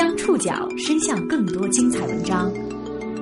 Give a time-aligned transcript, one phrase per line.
[0.00, 2.50] 将触角伸向更多精彩文章，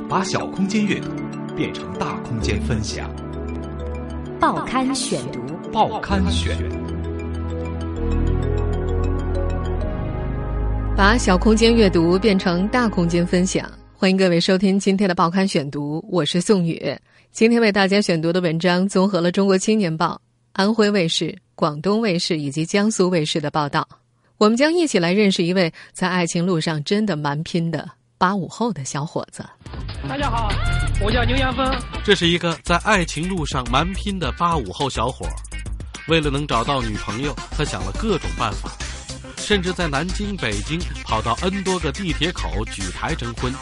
[0.09, 1.11] 把小空间阅读
[1.57, 3.11] 变成大空间分享。
[4.39, 5.41] 报刊选读，
[5.73, 6.57] 报刊选，
[10.97, 13.69] 把小空间阅读变成大空间分享。
[13.97, 16.81] 欢迎各位收听今天的报刊选读，我是宋宇。
[17.33, 20.15] 今天为大家选读的文章综合了《中国青年报》、
[20.53, 23.85] 安徽卫视、广东卫视以及江苏卫视的报道。
[24.39, 29.45] 我们将一起来认识一位在爱情路上真的蛮拼的八五后的小伙子。
[30.09, 30.49] 大家好，
[31.03, 31.69] 我叫牛阳峰。
[32.05, 35.27] 这是一个在爱情路上蛮拼的八五后小伙，
[36.07, 38.71] 为了能找到女朋友，他想了各种办法，
[39.37, 43.53] 甚至在南京、北京跑到 N 多个地铁口举牌征婚。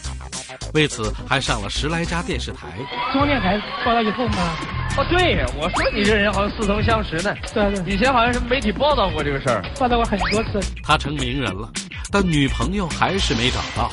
[0.75, 2.69] 为此，还上了十来家电视台。
[3.15, 4.57] 中央电台报道以后吗？
[4.99, 7.35] 哦，对，我说你这人好像似曾相识呢。
[7.53, 10.61] 对对，以前好像是媒体报道过这个事儿，报道过很多次。
[10.83, 11.71] 他成名人了，
[12.11, 13.91] 但女朋友还是没找到。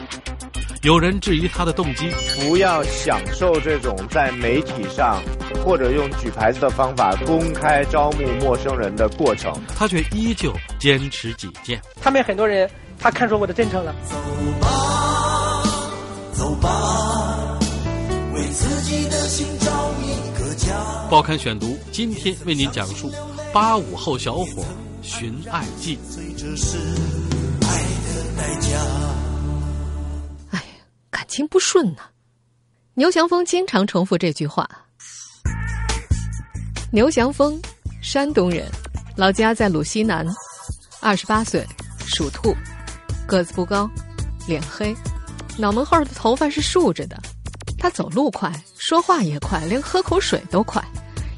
[0.82, 5.22] 有人质疑他的动机，不要享受这种在媒体上
[5.64, 9.54] 或者用举牌子的方法公开招募陌生人的过程。
[9.78, 11.82] 他却依旧坚持己见。
[12.02, 13.94] 他们很多人，他看出我的真诚了。
[14.04, 14.16] 走
[14.62, 15.64] 吧，
[16.34, 17.58] 走吧，
[18.34, 19.63] 为自己的心。
[21.14, 23.12] 报刊选读，今天为您讲述
[23.54, 24.66] 八五后小伙
[25.04, 26.00] 寻爱记。
[30.50, 30.66] 哎呀。
[31.12, 32.00] 感情不顺呢，
[32.96, 34.68] 牛祥峰经常重复这句话。
[36.92, 37.62] 牛祥峰，
[38.02, 38.68] 山东人，
[39.16, 40.26] 老家在鲁西南，
[41.00, 41.64] 二十八岁，
[42.00, 42.56] 属兔，
[43.28, 43.88] 个子不高，
[44.48, 44.96] 脸黑，
[45.60, 47.16] 脑门后的头发是竖着的。
[47.78, 50.84] 他走路快，说话也快，连喝口水都快。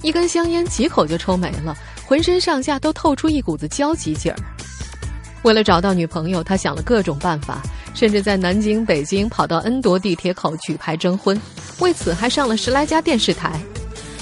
[0.06, 1.76] 一根香烟几口就抽没了，
[2.06, 4.38] 浑身上下都透出一股子焦急劲儿。
[5.42, 7.64] 为了找到女朋友，他想了各种办法。
[7.96, 11.42] 甚至在南京、北京跑到 N 多地铁口举牌征婚，
[11.80, 13.60] 为此还上了十来家电视台。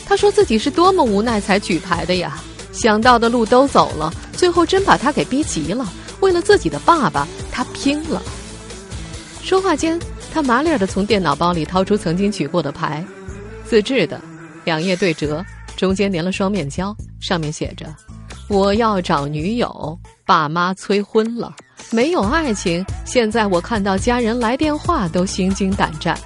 [0.05, 2.41] 他说自己是多么无奈才举牌的呀！
[2.71, 5.91] 想到的路都走了，最后真把他给逼急了。
[6.21, 8.21] 为了自己的爸爸，他拼了。
[9.41, 9.99] 说话间，
[10.31, 13.03] 他麻利儿的从电脑包里掏出曾经举过的牌，
[13.65, 14.21] 自制的，
[14.63, 15.43] 两页对折，
[15.83, 17.93] 中间连了双面胶，上面写着
[18.47, 21.53] ：“我要找女友，爸妈催婚了。”
[21.91, 26.17] 没有爱情，现在我看到家人来电话都心惊胆战。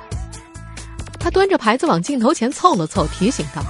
[1.19, 3.63] 他端着牌子往镜头前凑了凑，提醒道：“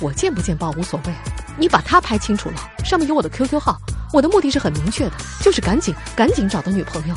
[0.00, 1.12] 我见不见报无所谓，
[1.58, 2.54] 你把他拍清楚了，
[2.84, 3.76] 上面有我的 QQ 号。
[4.12, 5.12] 我的目的是很明确的，
[5.42, 7.16] 就是赶紧赶紧找到女朋友。”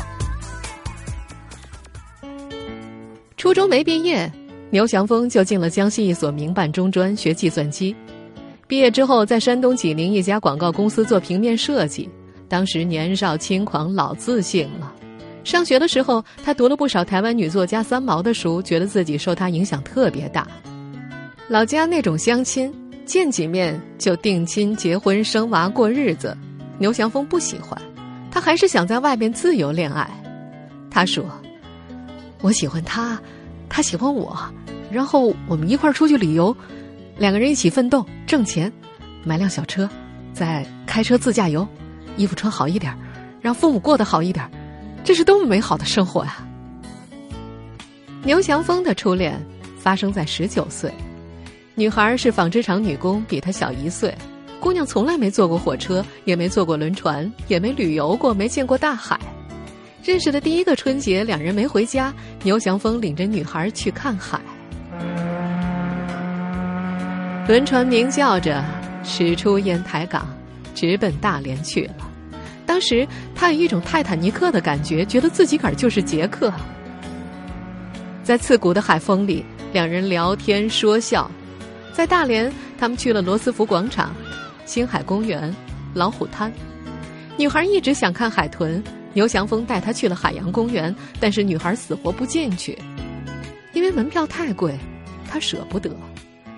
[3.37, 4.29] 初中没毕业，
[4.71, 7.95] 牛祥峰就进了江西一所民办中专学计算机。
[8.67, 12.07] 毕业之后，在山东济宁一家广告公司做平面设计。
[12.47, 14.93] 当时年少轻狂，老自信了。
[15.43, 20.47] 上学的时候，他读了不少台湾女作家三毛的书，觉得自己受她影响特别大。
[21.47, 22.71] 老家那种相亲，
[23.05, 26.37] 见几面就定亲、结婚、生娃、过日子，
[26.77, 27.79] 牛祥峰不喜欢。
[28.29, 30.07] 他还是想在外面自由恋爱。
[30.91, 31.25] 他说
[32.41, 33.19] ：“我喜欢他，
[33.69, 34.37] 他喜欢我，
[34.91, 36.55] 然后我们一块儿出去旅游，
[37.17, 38.71] 两个人一起奋斗挣钱，
[39.23, 39.87] 买辆小车，
[40.33, 41.67] 再开车自驾游。”
[42.17, 42.93] 衣服穿好一点，
[43.39, 44.49] 让父母过得好一点，
[45.05, 46.45] 这是多么美好的生活呀！
[48.23, 49.41] 牛祥峰的初恋
[49.77, 50.91] 发生在十九岁，
[51.75, 54.13] 女孩是纺织厂女工，比他小一岁。
[54.59, 59.17] 姑娘从来没坐过火车，也没坐过轮船，也没旅游过，没见过大海。
[60.03, 64.39] 认识的第一个春节，两人没回家，牛祥峰领着女孩去看海。
[67.47, 68.63] 轮船鸣叫着
[69.03, 70.27] 驶出烟台港，
[70.73, 71.95] 直奔大连去了。
[72.65, 76.53] 当时他有一种泰坦尼克的感觉，觉得自己个儿就是杰克。
[78.23, 79.43] 在刺骨的海风里，
[79.73, 81.29] 两人聊天说笑。
[81.91, 84.15] 在大连，他们去了罗斯福广场、
[84.65, 85.53] 星海公园、
[85.93, 86.51] 老虎滩。
[87.35, 88.81] 女孩一直想看海豚，
[89.13, 92.77] 牛祥峰带她去了海洋公园，但是女孩死活不进去，
[93.73, 94.77] 因为门票太贵，
[95.29, 95.89] 她舍不得。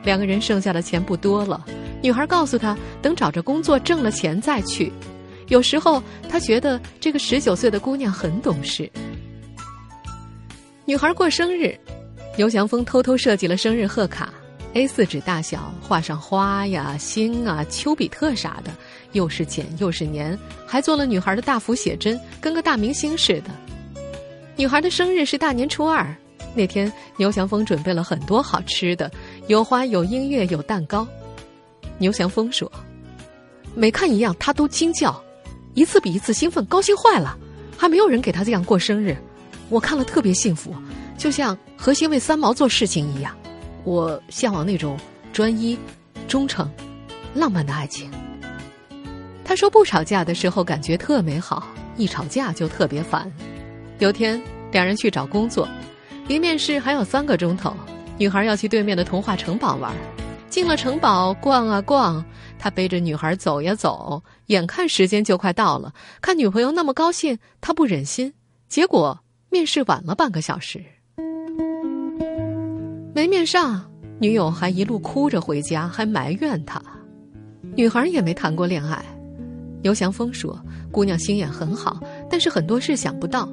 [0.04, 1.64] 两个人剩下的钱不多了，
[2.02, 4.92] 女孩告诉他，等找着工作挣了钱再去。
[5.48, 8.90] 有时候，他觉得这个十九岁的姑娘很懂事。
[10.86, 11.78] 女孩过生日，
[12.38, 14.34] 牛祥峰偷偷设计了生日贺卡
[14.74, 18.72] ，A 四纸大小，画上花呀、星啊、丘比特啥的，
[19.14, 23.52] 又是剪又是粘，还做了女孩的大幅写真，跟个大明星似的。
[24.56, 26.16] 女孩的生日是大年初二，
[26.54, 29.12] 那天牛祥峰准备了很多好吃的，
[29.48, 31.08] 有花、有音乐、有蛋糕。
[31.98, 32.72] 牛祥峰说
[33.76, 35.22] ：“每看一样，他都惊叫。”
[35.74, 37.38] 一次比一次兴奋，高兴坏了，
[37.78, 39.16] 还没有人给他这样过生日，
[39.70, 40.76] 我看了特别幸福，
[41.18, 43.34] 就像何心为三毛做事情一样。
[43.86, 45.00] 我向往那种
[45.32, 45.80] 专一、
[46.28, 46.70] 忠诚、
[47.34, 48.12] 浪漫的爱情。
[49.52, 51.68] 他说不吵架的时候感觉特美好，
[51.98, 53.30] 一吵架就特别烦。
[54.00, 55.68] 有天两人去找工作，
[56.26, 57.76] 离面试还有三个钟头，
[58.18, 59.94] 女孩要去对面的童话城堡玩。
[60.50, 62.24] 进了城堡，逛啊逛，
[62.58, 68.34] 他背着女孩走呀走，眼看时间就快到了，看女朋友那么高兴，他不忍心，
[68.70, 69.20] 结果
[69.50, 70.82] 面试晚了半个小时，
[73.14, 76.82] 没面上，女友还一路哭着回家，还埋怨他。
[77.76, 79.04] 女孩也没谈过恋爱，
[79.82, 80.60] 牛祥峰说，
[80.92, 82.00] 姑娘心眼很好，
[82.30, 83.48] 但是很多事想不到，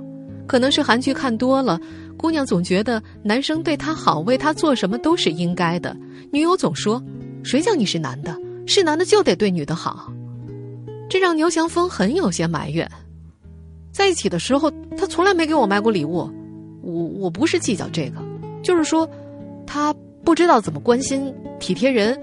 [0.47, 1.81] 可能是韩剧看多了。
[2.17, 5.97] 姑娘总觉得男生对她好，为她做什么都是应该的。
[6.33, 7.03] 女友总说
[7.45, 8.37] ：“谁叫你是男的？
[8.67, 10.13] 是男的就得对女的好。”
[11.09, 12.91] 这让牛祥峰很有些埋怨。
[13.93, 16.31] 在一起的时候，他从来没给我买过礼物。
[16.83, 18.21] 我我不是计较这个，
[18.63, 19.09] 就是说，
[19.67, 22.19] 他不知道怎么关心体贴人，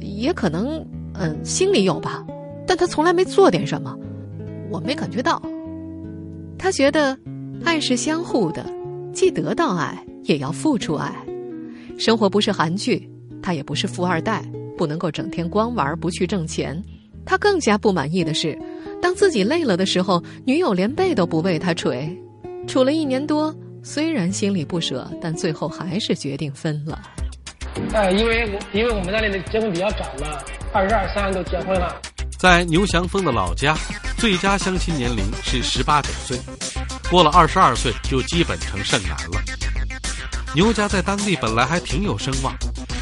[0.00, 0.84] 也可能
[1.14, 2.24] 嗯心里有吧，
[2.66, 3.96] 但他从来没做点什么，
[4.70, 5.40] 我没感觉到。
[6.58, 7.16] 他觉得
[7.64, 8.64] 爱是相互的。
[9.12, 11.14] 既得到爱，也要付出爱。
[11.96, 13.08] 生活不是韩剧，
[13.40, 14.44] 他也不是富二代，
[14.76, 16.82] 不能够整天光玩不去挣钱。
[17.24, 18.58] 他更加不满意的是，
[19.00, 22.10] 当自己累了的时候，女友连背都不为他捶。
[22.66, 27.00] 处了一年多，虽然心里不舍，但最后还是决定分了。
[27.92, 30.38] 哎，因为我因为我们那里的结婚比较早嘛，
[30.72, 32.00] 二十二三都结婚了。
[32.44, 33.74] 在牛祥峰的老家，
[34.18, 36.38] 最佳相亲年龄是十八九岁。
[37.10, 39.40] 过了二十二岁，就基本成剩男了。
[40.54, 42.54] 牛家在当地本来还挺有声望，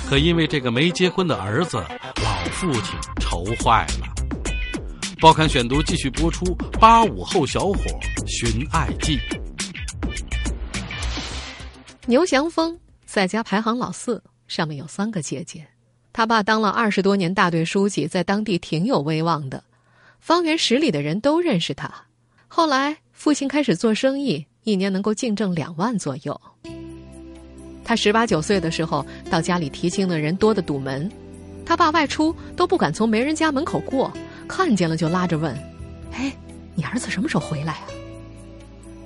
[0.08, 1.78] 可因为这个没结婚的儿子，
[2.22, 4.06] 老父亲愁坏了。
[5.20, 7.82] 报刊选读继续播出：八五后小伙
[8.28, 9.18] 寻爱记。
[12.06, 15.66] 牛祥峰在家排行老四，上面有三个姐姐。
[16.12, 19.62] 他爸当了二十多年大队书记，在当地挺有威望的，
[20.20, 21.92] 方圆十里的人都认识他。
[22.48, 22.96] 后来。
[23.14, 26.40] 父亲开始做生意，一年能够净挣两万左右。
[27.84, 31.08] 他十八九岁的时候，到家里提亲的人多的堵门，
[31.64, 34.12] 他爸外出都不敢从媒人家门口过，
[34.48, 35.56] 看见了就拉着问
[36.14, 36.32] ：“哎，
[36.74, 37.86] 你儿子什么时候回来啊？”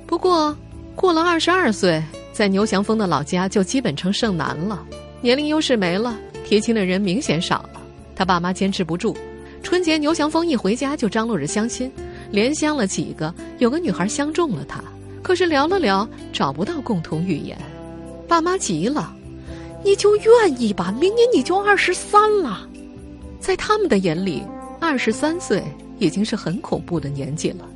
[0.06, 0.56] 不过
[0.94, 4.82] 过了二十二岁，在牛祥峰的老家就基本成剩男了，
[5.20, 7.82] 年龄优势没了，提亲的人明显少了。
[8.14, 9.14] 他爸妈坚持不住，
[9.62, 11.90] 春节牛祥峰一回家就张罗着相亲。
[12.30, 14.82] 连相了几个，有个女孩相中了他，
[15.22, 17.56] 可是聊了聊，找不到共同语言，
[18.26, 19.14] 爸妈急了，
[19.84, 22.68] 你就愿意吧，明年你就二十三了，
[23.38, 24.42] 在他们的眼里，
[24.80, 25.62] 二十三岁
[25.98, 27.68] 已经是很恐怖的年纪了。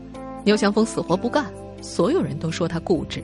[0.45, 1.45] 牛祥峰死活不干，
[1.81, 3.23] 所有人都说他固执。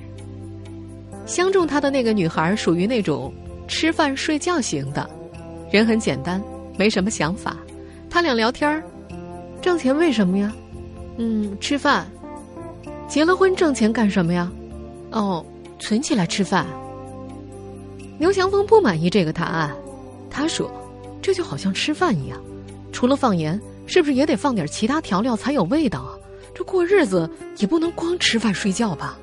[1.25, 3.35] 相中他的那个女孩属于那种
[3.67, 5.11] 吃饭睡觉型的，
[5.71, 6.43] 人很简单，
[6.79, 7.57] 没什么想法。
[8.09, 8.83] 他俩聊天儿
[9.61, 10.53] 挣钱为什么呀？
[11.19, 12.07] 嗯，吃饭。
[13.09, 14.51] 结了婚挣钱干什么呀？
[15.11, 15.45] 哦，
[15.79, 16.67] 存起来吃饭。
[18.19, 19.75] 牛祥峰不满意这个答案，
[20.31, 20.71] 他说
[21.21, 22.41] ：“这就好像吃饭一样，
[22.93, 26.13] 除了放盐，是不是也得放点其他调料才有味道啊？
[26.55, 29.19] 这过日子也不能光吃饭睡觉吧？”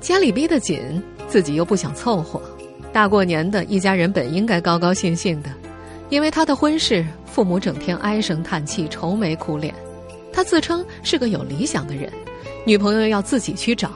[0.00, 2.40] 家里逼得紧，自己又不想凑合，
[2.96, 5.50] 大过年的一家人本应该高高兴兴的，
[6.08, 9.74] 因为他的婚事，父母整天唉声叹气，愁眉苦脸。
[10.32, 12.10] 他自称是个有理想的人，
[12.64, 13.90] 女朋友要自己去找，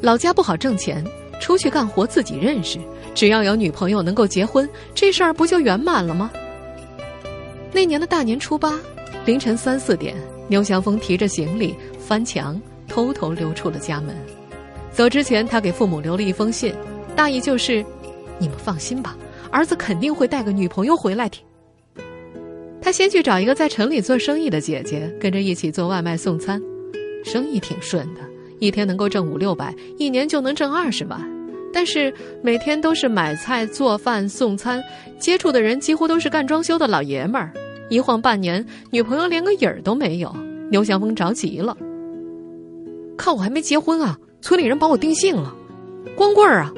[0.00, 1.04] 老家不好挣钱，
[1.38, 2.78] 出去干活自己认识，
[3.14, 6.30] 只要有女朋友能够结婚，这事儿不就圆满了吗？
[7.72, 8.80] 那年的大年初八，
[9.26, 10.16] 凌晨三四点，
[10.48, 14.16] 牛祥峰提着行李翻墙，偷偷溜出了家门。
[14.90, 16.74] 走之前，他给父母留了一封信，
[17.14, 17.84] 大意就是：
[18.40, 19.16] 你们放心吧，
[19.52, 21.36] 儿子肯定会带个女朋友回来的。
[22.82, 26.60] 他先去找一个在城里做生意的姐姐，跟着一起做外卖送餐，
[27.22, 28.20] 生意挺顺的，
[28.58, 31.20] 一天能够挣五六百，一年就能挣二十万。
[31.72, 34.82] 但是每天都是买菜、做饭、送餐，
[35.18, 37.52] 接触的人几乎都是干装修的老爷们儿。
[37.90, 40.34] 一晃半年，女朋友连个影儿都没有。
[40.70, 41.76] 牛祥峰着急了，
[43.18, 45.54] 看我还没结婚啊，村里人把我定性了，
[46.16, 46.72] 光棍儿啊！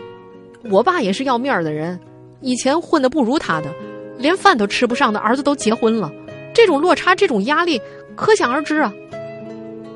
[0.71, 1.99] 我爸也是要面儿的人，
[2.41, 3.73] 以前混的不如他的。
[4.19, 6.13] 连饭都吃不上的儿子都结婚了，
[6.55, 7.81] 这种落差，这种压力，
[8.15, 8.93] 可想而知啊。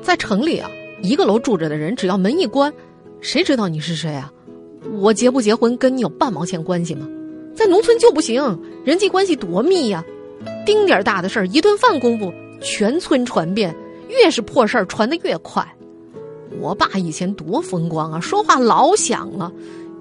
[0.01, 0.69] 在城里啊，
[1.01, 2.73] 一个楼住着的人，只要门一关，
[3.21, 4.31] 谁知道你是谁啊？
[4.99, 7.07] 我结不结婚跟你有半毛钱关系吗？
[7.55, 10.03] 在农村就不行，人际关系多密呀，
[10.65, 13.73] 丁点儿大的事儿，一顿饭功夫，全村传遍，
[14.09, 15.65] 越是破事儿传的越快。
[16.59, 19.51] 我爸以前多风光啊，说话老响了。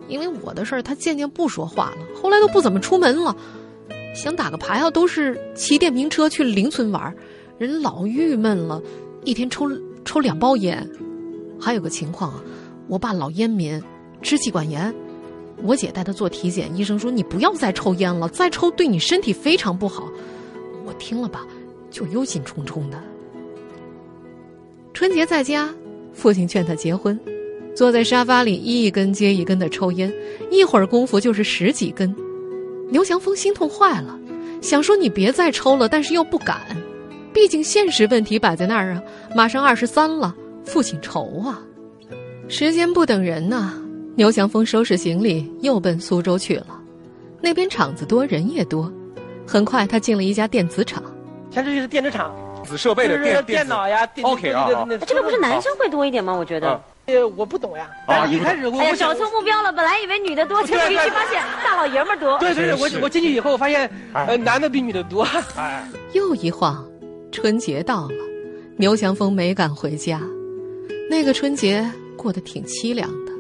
[0.08, 3.36] 因为我的事儿，他渐渐不说话了，后来都不怎么出门了。
[4.14, 7.14] 想打个牌啊，都是骑电瓶车去邻村玩，
[7.58, 8.80] 人老郁闷了，
[9.25, 9.68] 一天抽
[10.04, 10.88] 抽两包烟。
[11.60, 12.42] 还有个情况啊，
[12.88, 13.82] 我爸老烟民，
[14.22, 14.94] 支气管炎。
[15.62, 20.08] 我姐带他做体检，医生说你不要再抽烟了，再抽对你身体非常不好。
[20.84, 21.46] 我听了吧，
[21.90, 23.02] 就忧心忡忡的。
[24.94, 25.75] 春节在家，
[26.14, 27.18] 父亲劝他结婚。
[27.76, 30.11] 坐在沙发里一根接一根的抽烟，
[30.50, 32.12] 一会儿功夫就是十几根。
[32.88, 34.18] 牛祥峰心痛坏了，
[34.62, 36.59] 想说你别再抽了，但是又不敢，
[37.35, 39.02] 毕竟现实问题摆在那儿啊。
[39.35, 41.61] 马上二十三了，父亲愁啊。
[42.49, 43.75] 时间不等人呐，
[44.14, 46.80] 牛祥峰收拾行李又奔苏州去了。
[47.42, 48.90] 那边厂子多，人也多。
[49.47, 51.02] 很快，他进了一家电子厂。
[51.50, 54.66] 像这就是电子厂，子设备的电电脑呀，OK 啊。
[55.06, 56.33] 这个不是男生会多一点吗？
[56.33, 56.80] 我觉得。
[57.06, 57.88] 呃，我不懂呀。
[58.06, 59.72] 啊，一开始我找错目标了。
[59.72, 62.38] 本来以为女的多，结果一去发现大老爷们多。
[62.38, 65.26] 对对对，我我进去以后发现，呃，男的比女的多。
[65.56, 66.84] 哎，又一晃，
[67.30, 68.14] 春节到了，
[68.76, 70.20] 牛祥峰没敢回家。
[71.08, 73.32] 那个春节过得挺凄凉的，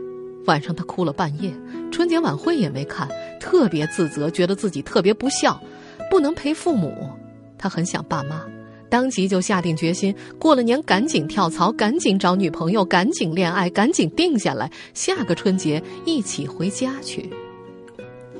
[0.46, 1.52] 晚上他哭了半夜，
[1.90, 3.08] 春节晚会也没看，
[3.40, 5.60] 特别自责，觉得自己特别不孝，
[6.08, 7.10] 不能陪父母。
[7.58, 8.44] 他很想爸妈。
[8.88, 17.28] 当即就下定决心，过了年赶紧跳槽，赶紧找女朋友，赶紧恋爱，赶紧定下来，下个春节一起回家去。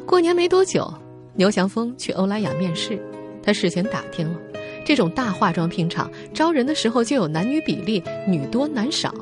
[0.07, 0.93] 过年没多久，
[1.35, 2.99] 牛祥峰去欧莱雅面试，
[3.43, 4.39] 他事先打听了，
[4.85, 9.13] 这种大化妆品厂招人的时候就有男女比例，女多男少。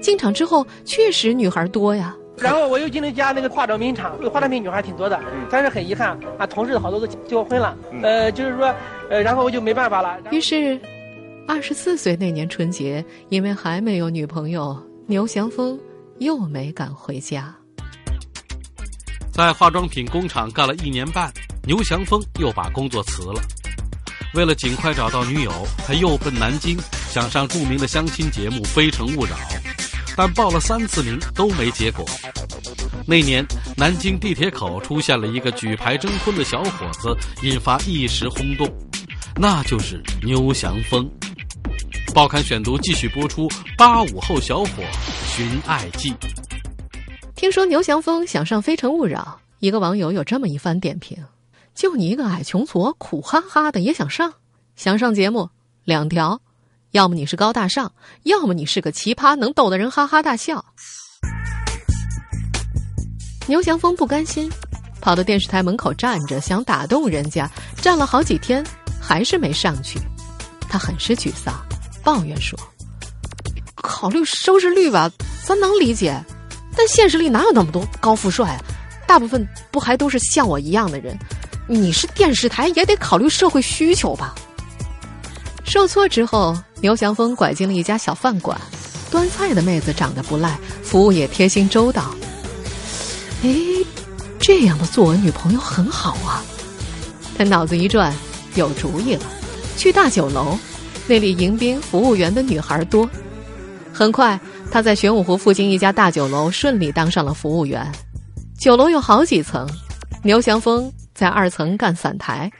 [0.00, 2.14] 进厂之后，确实女孩多呀。
[2.42, 5.20] 然后我又进了一家那个化妆品厂，化妆品女孩挺多的，
[5.50, 8.74] 但是很遗憾，啊，同事好多都结过婚了，呃，就是说，
[9.08, 10.18] 呃，然后我就没办法了。
[10.32, 10.80] 于是，
[11.46, 15.78] 二十四岁那年春节，因为还没有女朋友，牛祥峰
[16.18, 17.54] 又没敢回家。
[19.32, 21.32] 在化妆品工厂干了一年半，
[21.64, 23.40] 牛祥峰又把工作辞了。
[24.34, 25.50] 为了尽快找到女友，
[25.86, 29.36] 他又奔南京，想上著名的相亲节目《非诚勿扰》。
[30.16, 32.04] 但报了三次名都没结果。
[33.06, 33.44] 那年，
[33.76, 38.68] 南京地铁口出现了一个举牌征婚的小伙子，引发一时轰动，
[39.36, 41.08] 那就是牛祥峰。
[42.14, 44.82] 报刊选读继续播出：八五后小伙
[45.26, 46.14] 寻爱记。
[47.34, 51.18] 听说牛祥峰想上《非诚勿扰》，一个网友有这么一番点评：
[51.74, 54.32] 就你一个矮穷矬，苦哈哈的也想上？
[54.76, 55.48] 想上节目，
[55.84, 56.40] 两条。
[56.92, 57.90] 要么你是高大上，
[58.24, 60.62] 要么你是个奇葩，能逗得人哈哈大笑。
[63.46, 64.50] 牛祥峰不甘心，
[65.00, 68.62] 跑到电视台门口站着，想打动人家，站了好几天，
[69.00, 69.98] 还是没上去。
[70.68, 71.54] 他很是沮丧，
[72.04, 72.58] 抱怨说
[73.74, 75.10] ：“考虑收视率吧，
[75.46, 76.22] 咱能理解，
[76.76, 78.62] 但现实里哪有那么多高富帅？
[79.06, 81.18] 大部分不还都是像我一样的人？
[81.66, 84.34] 你是电视台，也得考虑社会需求吧。”
[85.64, 86.54] 受挫之后。
[86.82, 88.60] 牛祥峰拐进了一家小饭馆，
[89.08, 92.12] 端菜的妹子长得不赖，服务也贴心周到。
[93.44, 93.54] 哎，
[94.40, 96.42] 这样的做我女朋友很好啊！
[97.38, 98.12] 他脑子一转，
[98.56, 99.22] 有主意了，
[99.76, 100.58] 去大酒楼，
[101.06, 103.08] 那里迎宾服务员的女孩多。
[103.92, 107.90] 很快，他在玄武湖附近一家大酒楼顺利当上了服务员。
[108.58, 109.68] 酒楼有好几层，
[110.24, 112.50] 牛祥峰在二层干散台，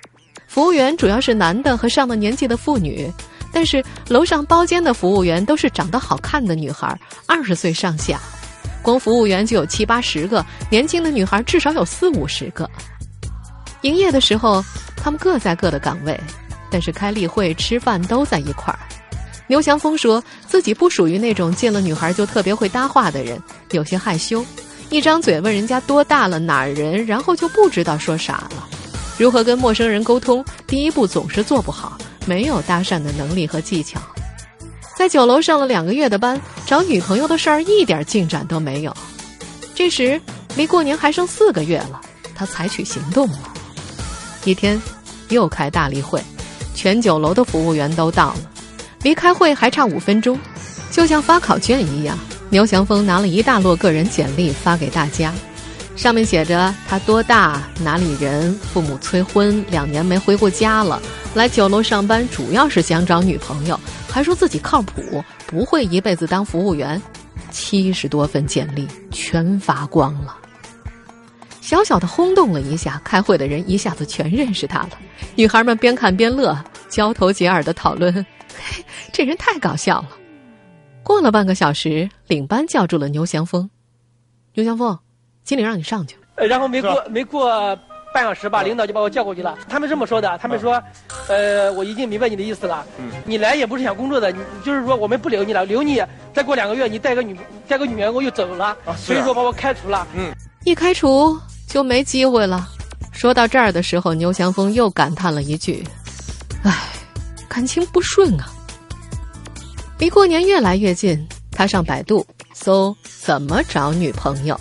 [0.46, 3.10] 服务员主要是男的和上了年纪的妇女。
[3.52, 8.18] 但是楼上包间的服务员都是长得好看的女孩，二十岁上下，
[8.80, 12.68] 光服务员就有七八十个，年轻的女孩至少有四五十个。
[13.82, 14.64] 营业的时候，
[14.96, 16.18] 他们各在各的岗位，
[16.70, 18.78] 但是开例会、吃饭都在一块儿。
[19.48, 23.38] 牛祥峰说自己不属于那种见了女孩就特别会搭话的人，
[23.72, 24.42] 有些害羞，
[24.88, 28.68] 一张嘴问人家多大了、哪儿人，然后就不知道说啥了。
[29.18, 31.98] 如何跟陌生人沟通，第一步总是做不好。
[32.26, 34.00] 没有搭讪的能力和技巧，
[34.96, 38.96] 在酒楼上了两个月的班，找女朋友的事儿一点进展都没有。
[39.74, 40.20] 这时
[40.54, 42.00] 离过年还剩四个月了，
[42.34, 43.38] 他采取行动了。
[44.44, 44.80] 一天，
[45.28, 46.22] 又开大例会，
[46.74, 48.40] 全酒楼的服务员都到了，
[49.02, 50.38] 离开会还差五分钟，
[50.90, 52.18] 就像发考卷一样。
[52.50, 55.32] 牛祥峰拿了一大摞个人简历发给大家，
[55.94, 61.00] 上面写着他多大、哪里人、父母催婚、两年没回过家了。
[61.34, 67.00] 来酒楼上班主要是想找女朋友，还说自己靠谱，不会一辈子当服务员。
[67.50, 70.36] 七十多份简历全发光了，
[71.60, 74.90] 小小的轰动了一下，开会的人一下子全认识他了。
[75.34, 76.58] 女孩们边看边乐，
[76.88, 78.12] 交头接耳的讨论
[78.56, 78.82] ：“嘿，
[79.12, 80.08] 这人太搞笑了。”
[81.04, 83.68] 过了半个小时，领班叫住了牛祥峰。
[84.54, 84.98] 牛祥峰，
[85.44, 86.16] 经理让你上去。
[86.36, 87.76] 呃，然后没过没过
[88.14, 89.56] 半小时吧，领导就把我叫过去了。
[89.68, 90.82] 他们这么说的，他们说，
[91.28, 92.84] 呃，我已经明白你的意思了。
[92.98, 93.10] 嗯。
[93.24, 96.02] 你来也不是想工作的，你就是说我们不留你了，留你
[96.34, 100.06] 再过两个月，你带个女带个女员工又走了，所以说把我开除了。
[100.14, 100.34] 嗯。
[100.64, 102.68] 一开除就没机会了。
[103.12, 105.84] 说到这儿的时候，牛祥峰又感叹了一句
[106.64, 106.74] ：“唉，
[107.48, 108.50] 感情不顺啊。”
[109.98, 114.58] 离过年越来越近，他上百度搜怎么找女朋友，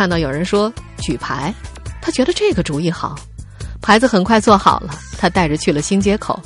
[0.00, 1.52] 看到有人说举牌，
[2.00, 3.14] 他觉得这个主意好，
[3.82, 6.40] 牌子很快做好了，他带着去了新街口。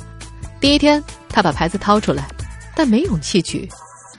[0.59, 2.27] 第一天，他把牌子掏出来，
[2.75, 3.65] 但没勇气举，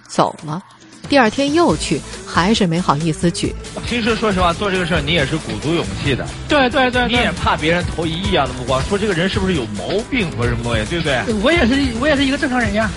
[0.08, 0.62] 走了。
[1.06, 3.54] 第二天又去，还是没好意思举。
[3.86, 6.26] 其实说实话，做这个事儿你也是鼓足勇气的。
[6.48, 11.34] 对对对，你也怕别人投以异样的目光，说这个人是不是有毛病或者什么东西，对不对？
[11.42, 12.90] 我也是，我也是一个正常人呀。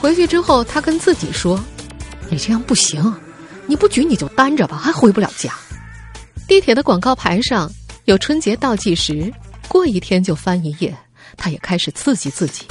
[0.00, 1.62] 回去之后，他跟自己说
[2.30, 3.14] ：“你这样不行，
[3.66, 5.52] 你不举你就单着吧，还回不了家。”
[6.52, 7.72] 地铁的广告牌上
[8.04, 9.32] 有春节倒计时，
[9.68, 10.94] 过一天就翻一页。
[11.34, 12.66] 他也开始刺激自己：“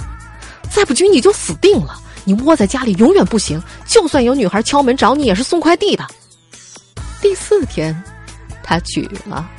[0.69, 6.05] 再不举你就死定了。”你窝在家里永远不行，就算有女孩敲门找你，也是送快递的。
[7.23, 7.99] 第四天，
[8.61, 9.49] 他举了，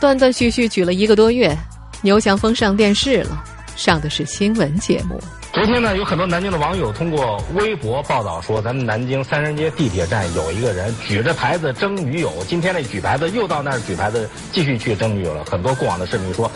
[0.00, 1.58] 断断续续举了一个多月。
[2.02, 3.42] 牛祥峰上电视了，
[3.74, 5.20] 上的是新闻节目。
[5.52, 12.32] 昨天呢，有很多南京的网友通过微博报道说，咱们南京三人街地铁站有一个人举着牌子争女友。
[12.46, 15.44] 今天呢，举牌子又到那儿举牌子，继续去争女友了。
[15.44, 16.50] 很多过往的市民说，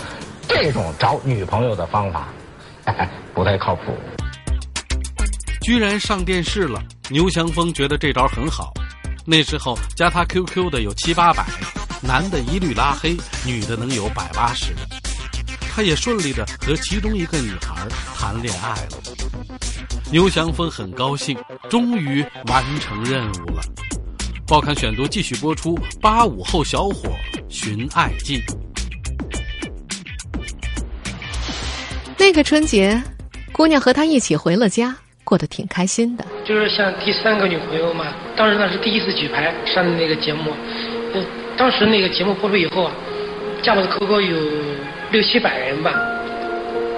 [0.49, 2.29] 这种找女朋友的方法
[3.35, 3.83] 不太靠谱。
[5.63, 8.73] 居然上电视了，牛祥峰觉得这招很好。
[9.27, 11.45] 那时候加他 QQ 的有七八百，
[12.01, 14.73] 男的一律拉黑，女的能有百八十。
[15.75, 17.75] 他也顺利的和其中一个女孩
[18.17, 19.03] 谈恋爱了。
[20.13, 21.37] 牛祥峰很高兴，
[21.69, 23.63] 终于完成任务了。
[24.47, 27.11] 报刊选读继续播出：八五后小伙
[27.49, 28.41] 寻爱记。
[32.17, 33.03] 那个春节，
[33.51, 34.97] 姑娘和他一起回了家。
[35.25, 38.15] 过得挺开心的，就是像第三个女朋友嘛。
[38.37, 40.53] 当时那是第一次举牌上的那个节目，
[41.15, 41.25] 呃，
[41.57, 42.93] 当时那个节目播出以后啊，
[43.63, 44.37] 加我的 QQ 有
[45.15, 45.93] 六七百人吧，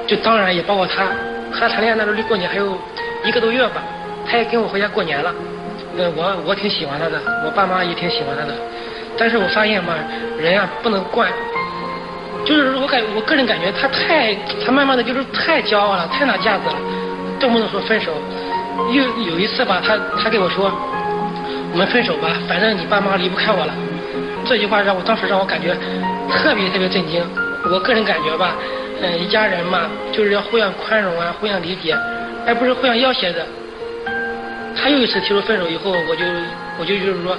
[0.07, 1.05] 就当然也包括他，
[1.53, 2.75] 和他谈恋爱那时候离过年还有
[3.23, 3.83] 一个多月吧，
[4.27, 5.31] 他也跟我回家过年了。
[5.99, 8.55] 呃，我我挺喜欢他的，我爸妈也挺喜欢他的，
[9.19, 9.93] 但是我发现嘛，
[10.39, 11.31] 人啊不能惯，
[12.47, 16.77] 就是我感我个人感觉他太，他慢慢的就是太骄傲了，太拿架子了。
[17.39, 18.15] 动不动说分手，
[18.93, 20.73] 又有一次吧，他他跟我说，
[21.71, 23.75] 我们分手吧，反正你爸妈离不开我了。
[24.47, 25.77] 这句话让我当时让我感觉
[26.31, 27.23] 特别特别震惊。
[27.73, 28.57] 我个人感觉吧，
[29.01, 31.93] 嗯，一家人嘛，就是要互相宽容啊，互相理解，
[32.47, 33.47] 而不是互相要挟的。
[34.77, 36.25] 他又一次提出分手以后，我就
[36.79, 37.37] 我就就是说，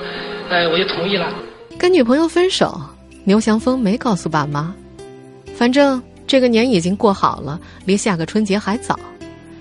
[0.49, 1.31] 呃，我就同意了。
[1.77, 2.79] 跟女朋友分手，
[3.23, 4.73] 牛祥峰没告诉爸妈，
[5.55, 8.99] 反正这个年已经过好了，离下个春节还早。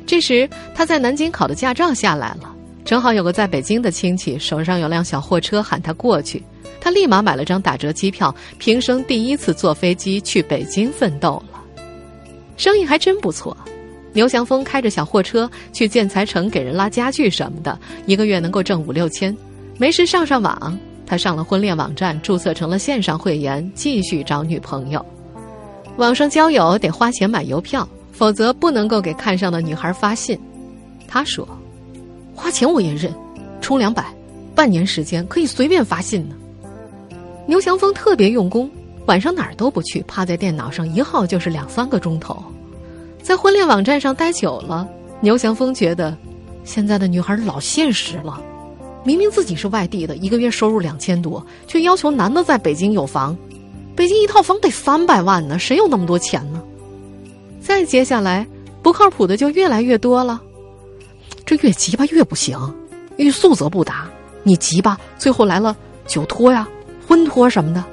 [0.06, 6.42] 这时，他在南京考的驾照下来了，正好有个在北京的亲戚手上有辆小货车，喊他过去。
[6.86, 11.60] 他立马买了张打折机票，平生第一次坐飞机去北京奋斗了。
[12.56, 13.56] 生意还真不错，
[14.12, 19.36] 牛祥峰开着小货车去建材城给人拉家具什么的，一个月能够挣五六千。
[19.78, 25.04] 没事上上网，他上了婚恋网站，注册成了线上会员，继续找女朋友。
[25.96, 27.84] 网上交友得花钱买邮票。
[28.12, 30.38] 否则不能够给看上的女孩发信。
[31.08, 31.46] 他说
[32.32, 33.12] ：“花钱我也认，
[33.60, 34.06] 充两百，
[34.54, 36.36] 半年时间可以随便发信呢。”
[37.46, 38.68] 牛祥峰特别用功，
[39.06, 42.42] 晚上哪儿都不去，趴在电脑上一耗就是两三个钟头。
[43.22, 44.88] 在婚恋网站上待久了，
[45.20, 46.16] 牛祥峰觉得
[46.64, 48.42] 现在的女孩老现实了。
[49.04, 53.36] 明明自己是外地的，一个月收入两千多，却要求男的在北京有房。
[53.94, 56.60] 北京一套房得三百万呢，谁有那么多钱呢？
[57.60, 58.44] 再接下来，
[58.82, 60.42] 不靠谱的就越来越多了。
[61.44, 62.58] 这越急吧越不行，
[63.16, 64.08] 欲速则不达。
[64.42, 66.68] 你急吧，最后来了酒托呀、
[67.06, 67.84] 婚托什么的。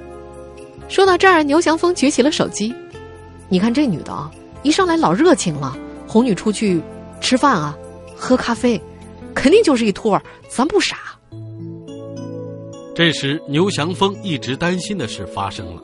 [0.89, 2.73] 说到这儿，牛祥峰举起了手机。
[3.49, 4.32] 你看这女的啊，
[4.63, 6.82] 一上来老热情了，哄你出去
[7.21, 7.76] 吃饭啊、
[8.15, 8.82] 喝咖啡，
[9.34, 10.21] 肯定就是一托儿。
[10.49, 10.97] 咱不傻。
[12.95, 15.82] 这时，牛祥峰一直担心的事发生了，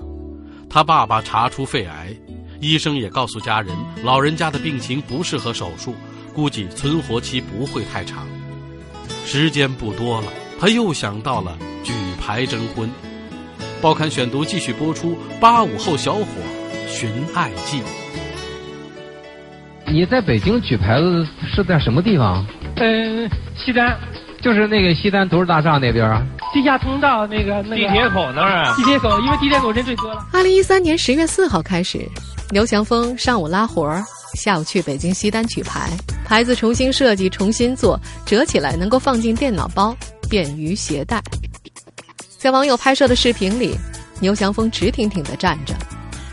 [0.70, 2.16] 他爸爸查出肺癌。
[2.62, 5.96] 医生也告诉家人，老人家的病情不适合手术，
[6.36, 8.28] 估计存活期不会太长。
[9.26, 10.28] 时间不多了，
[10.60, 12.90] 他又想到了举牌征婚。
[13.82, 16.26] 报刊选读继续播出：八五后小伙
[16.88, 17.82] 寻爱记。
[19.88, 22.46] 你在北京举牌子是在什么地方？
[22.76, 23.98] 嗯，西单，
[24.42, 26.22] 就是那个西单图书大厦那边啊。
[26.54, 28.76] 地下通道那个那个地铁口那儿啊。
[28.76, 30.28] 地铁口，因为地铁口人最多了。
[30.34, 32.06] 二零一三年十月四号开始，
[32.52, 34.04] 牛强峰上午拉活儿，
[34.36, 35.90] 下午去北京西单取牌，
[36.26, 39.96] 牌子重新设计、重新做，折起来能够放进电脑包，
[40.30, 41.24] 便于携带。
[42.40, 43.78] 在网友拍摄的视频里，
[44.22, 45.76] 牛祥峰直挺挺的站着，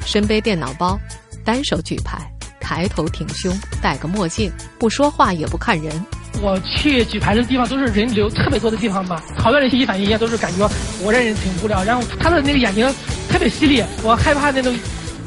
[0.05, 0.97] 身背电脑包，
[1.45, 5.93] 单手举牌，抬头挺胸，戴个墨镜，不说话也不看人。
[6.41, 10.71] 我去举牌的地方都是人流特别多的地方吧，好多人信息反应也都是感觉
[11.03, 11.83] 我这人挺无聊。
[11.83, 12.89] 然后他的那个眼睛
[13.29, 14.73] 特别犀利，我害怕那种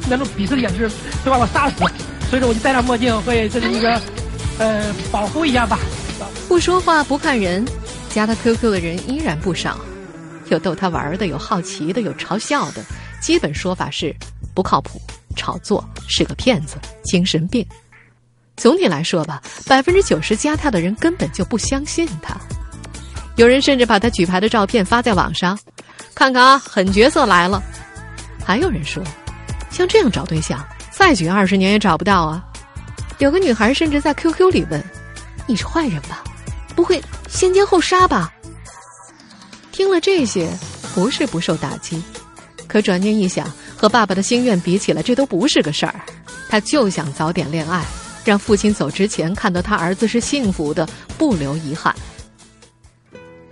[0.08, 0.88] 那种鄙视的眼神
[1.22, 1.76] 会把我杀死，
[2.30, 4.00] 所以说我就戴上墨镜，会这是一个
[4.56, 5.78] 呃保护一下吧。
[6.48, 7.66] 不说话不看人，
[8.08, 9.78] 加他 QQ 的人依然不少，
[10.50, 12.82] 有逗他玩的，有好奇的，有嘲笑的，
[13.20, 14.14] 基本说法是
[14.54, 15.00] 不靠谱、
[15.36, 17.64] 炒作，是个骗子、精神病。
[18.56, 22.36] 总体来说吧，百分之九十加他的人根本就不相信他。
[23.36, 25.58] 有人甚至把他举牌的照片发在网上，
[26.14, 27.62] 看看啊，狠角色来了。
[28.44, 29.02] 还有人说，
[29.70, 32.44] 像这样找对象，再举二十年也找不到啊。
[33.18, 34.82] 有个女孩甚至在 QQ 里问
[35.46, 36.24] ：“你是坏人吧？
[36.74, 38.32] 不会先奸后杀吧？”
[39.80, 40.46] 听了这些，
[40.94, 42.02] 不是不受打击，
[42.68, 45.94] 可转念一想，和爸爸的心愿比起来，这都不是个事儿。
[46.50, 47.82] 他就想早点恋爱。
[48.22, 51.94] 让父亲走之前看到他儿子是幸福的，不留遗憾。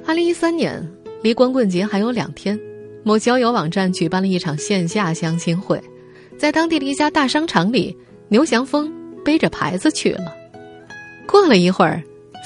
[0.06, 0.86] 二零一三年
[1.22, 2.60] 离光棍节还有两天，
[3.02, 5.82] 某交友网站举办了一场线下相亲会，
[6.36, 7.96] 在当地的一家大商场里，
[8.28, 8.92] 牛祥峰
[9.24, 10.30] 背着牌子去了。
[11.26, 12.02] 过了一会儿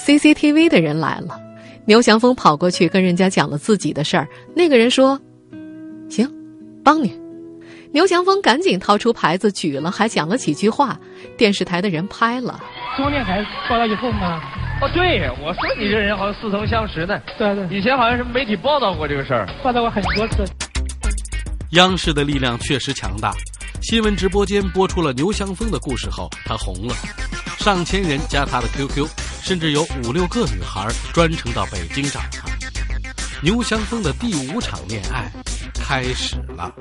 [0.07, 1.37] ，CCTV 的人来了，
[1.85, 4.29] 牛祥峰跑过去跟人家讲了自己的事儿。
[4.55, 5.21] 那个人说
[6.09, 6.29] ：“行，
[6.85, 7.21] 帮你。”
[7.93, 10.99] 牛祥峰赶紧掏出牌子举了，还讲了几句话。
[11.37, 12.59] 电视台的人拍了。
[12.97, 14.41] 中央电台报道以后吗，
[14.81, 17.21] 哦，对，我说你这人好像似曾相识呢。
[17.37, 20.45] 对对，以前好像是媒体报道过这个事儿，报道过很多次。
[21.73, 23.35] 央视的力量确实强大。
[23.83, 26.95] 新闻直播间播出了牛祥峰的故事后，他红了，
[27.59, 29.07] 上千人加他的 QQ，
[29.43, 32.49] 甚至有五六个女孩专程到北京找他。
[33.43, 35.29] 牛祥峰的第五场恋爱
[35.75, 36.73] 开始了。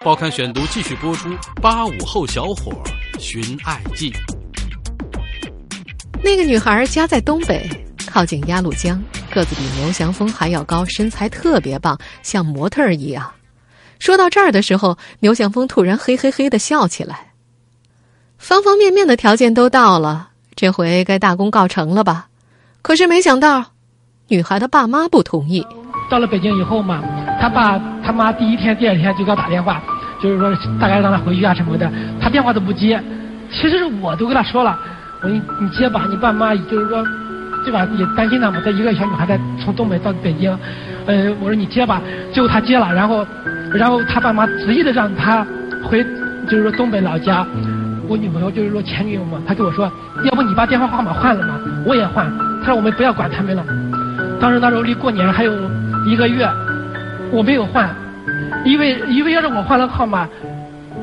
[0.00, 1.28] 报刊选读继续播出：
[1.60, 2.72] 八五后小伙
[3.18, 4.12] 寻爱记。
[6.22, 7.68] 那个女孩家在东北，
[8.06, 13.32] 靠近鸭绿江，个子比牛祥峰还要高，身材特别棒，像模特一样。
[13.98, 17.32] 说到这儿的时候，牛祥峰突然嘿嘿嘿的笑起来。
[18.38, 22.26] 方方面面的条件都到了，这回该大功告成了吧？
[22.82, 23.66] 可是没想到。
[24.28, 25.64] 女孩的爸妈不同意。
[26.10, 27.00] 到了北京以后嘛，
[27.40, 29.80] 他爸他妈第一天、第二天就给我打电话，
[30.20, 31.88] 就是说大概让他回去啊什么的，
[32.20, 33.00] 他电话都不接。
[33.52, 34.76] 其实我都跟他说了，
[35.22, 37.04] 我说你接吧，你爸妈就是说，
[37.64, 37.86] 对吧？
[37.96, 38.60] 也担心他嘛。
[38.64, 40.50] 他一个小女孩在从东北到北京，
[41.06, 42.02] 呃，我说你接吧。
[42.32, 43.24] 最后他接了，然后
[43.72, 45.46] 然后他爸妈执意的让他
[45.84, 46.02] 回，
[46.48, 47.46] 就是说东北老家。
[48.08, 49.90] 我女朋友就是说前女友嘛，他跟我说，
[50.24, 52.26] 要不你把电话号码换了嘛，我也换。
[52.60, 53.64] 她说我们不要管他们了。
[54.40, 55.52] 当时那时候离过年还有
[56.06, 56.48] 一个月，
[57.30, 57.88] 我没有换，
[58.64, 60.28] 因为因为要是我换了号码，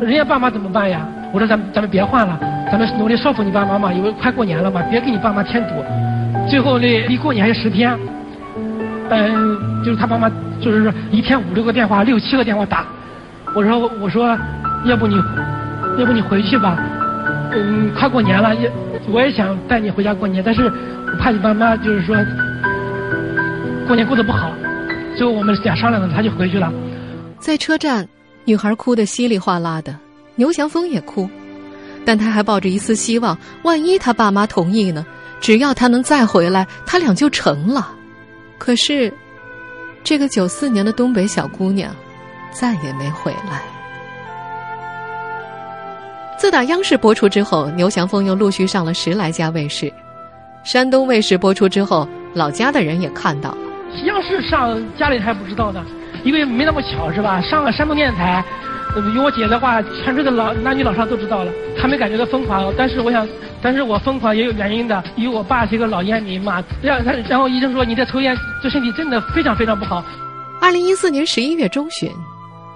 [0.02, 1.06] 人家爸妈怎么办呀？
[1.32, 2.39] 我说咱咱们别换了，
[2.72, 5.74] 咱们努力说服你爸妈嘛，因为快过年了嘛，别给你爸妈添堵。
[6.50, 7.98] 最后呢，离过年还有十天，
[9.10, 10.30] 嗯，就是他爸妈
[10.62, 12.86] 就是一天五六个电话，六七个电话打。
[13.56, 14.38] 我说我说，
[14.86, 15.16] 要不你
[15.98, 16.78] 要不你回去吧，
[17.56, 18.72] 嗯，快过年了，也
[19.10, 22.16] 我也想带你回家过年，但是我怕你爸妈就是说。
[23.86, 24.50] 过年过得不好，
[25.18, 26.72] 最后我们俩商量了，他就回去了。
[27.38, 28.08] 在车站，
[28.46, 29.94] 女孩哭得稀里哗啦的，
[30.36, 31.30] 牛祥峰也哭，
[32.06, 35.06] 但他还抱着一丝希望，万一他爸妈同意呢？
[35.42, 37.94] 只要他能再回来，他俩就成了。
[38.58, 39.13] 可是，
[40.02, 41.94] 这个九四年的东北小姑娘，
[42.54, 43.62] 再也没回来。
[46.43, 49.89] 自打央视播出之后，牛祥峰又陆续上了十来家卫视，
[50.65, 53.58] 山东卫视播出之后，老家的人也看到了。
[54.03, 55.82] 央视上家里还不知道呢，
[56.25, 57.39] 因为没那么巧是吧？
[57.39, 58.43] 上了山东电视台，
[59.15, 62.73] 用我姐的话，全村的老男女老少都知道了，他们感觉到疯狂。
[62.77, 63.25] 但是我想，
[63.62, 66.62] 但是我疯狂也有原因的，因为我爸是一个老烟民嘛。
[66.82, 70.03] 让他然后医生说你这抽烟对身体真的非常非常不好。
[70.60, 72.12] 二零一四年十一月中旬，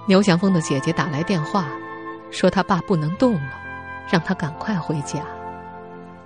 [0.06, 1.66] 牛祥峰的姐姐打来电话，
[2.30, 3.52] 说他爸不能动了，
[4.10, 5.20] 让他赶快回家。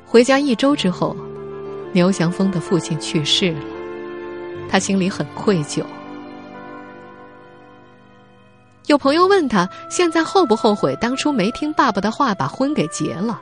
[0.07, 1.17] 回家一周之后，
[1.93, 3.61] 牛祥峰的父亲去世了。
[4.69, 5.85] 他心里很愧疚。
[8.87, 13.41] 有朋友问他，现在后不后悔当初没听爸爸的话把婚给结了？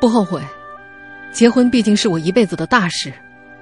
[0.00, 0.40] 不后悔。
[1.32, 3.12] 结婚毕竟是我一辈子的大事，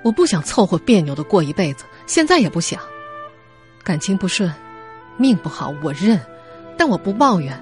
[0.03, 2.81] 我不想凑合别扭的过一辈子，现在也不想。
[3.83, 4.53] 感情不顺，
[5.17, 6.21] 命不好，我认，
[6.77, 7.59] 但我不抱怨，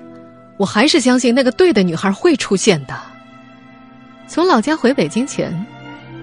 [0.61, 2.95] 我还是相信那个对的女孩会出现的。
[4.29, 5.51] 从老家回北京前，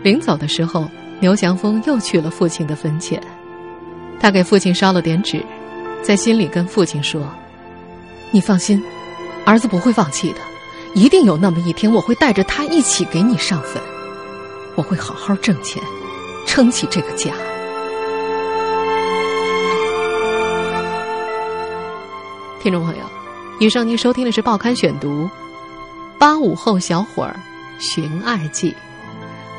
[0.04, 0.88] 临走的时候，
[1.20, 3.20] 牛祥峰又去了父亲的坟前，
[4.20, 5.44] 他给父亲烧了点纸，
[6.04, 7.28] 在心里跟父亲说
[8.30, 8.80] ：“你放心，
[9.44, 10.38] 儿子不会放弃的，
[10.94, 13.82] 一定有那么一天，我会带着他一起给你上坟，
[14.76, 15.82] 我会好好挣钱，
[16.46, 17.32] 撑起这个家。”
[22.62, 23.17] 听众朋友，
[23.60, 25.24] 以上您收听的是《报刊选读》，
[26.20, 27.36] 八五后小伙儿
[27.80, 28.72] 寻爱记，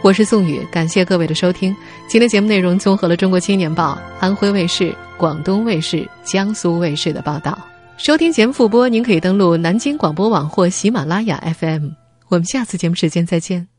[0.02, 1.74] 我是宋宇，感谢各位的收听。
[2.06, 7.58] 今天节目内容综合了中国青年报、安徽卫视、广东卫视、江苏卫视的报道。
[7.96, 11.88] 收听节目复播，您可以登录南京广播网或喜马拉雅 FM。
[12.28, 13.77] 我们下次节目时间再见。